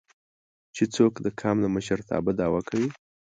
چې 0.75 0.83
څوک 0.95 1.13
د 1.25 1.27
قام 1.39 1.57
د 1.61 1.65
مشرتابه 1.75 2.31
دعوه 2.39 2.61
کوي 2.69 2.89